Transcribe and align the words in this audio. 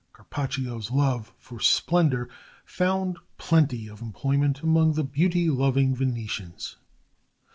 Carpaccio's 0.13 0.89
love 0.89 1.31
for 1.37 1.59
splendor 1.59 2.27
found 2.65 3.19
plenty 3.37 3.87
of 3.87 4.01
employment 4.01 4.61
among 4.63 4.93
the 4.93 5.03
beauty 5.03 5.47
loving 5.47 5.95
Venetians. 5.95 6.77